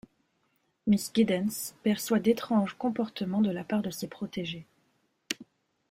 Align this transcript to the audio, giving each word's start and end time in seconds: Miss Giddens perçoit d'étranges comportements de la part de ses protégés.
Miss 0.87 1.11
Giddens 1.13 1.75
perçoit 1.83 2.17
d'étranges 2.17 2.73
comportements 2.75 3.41
de 3.43 3.51
la 3.51 3.63
part 3.63 3.83
de 3.83 3.91
ses 3.91 4.07
protégés. 4.07 4.65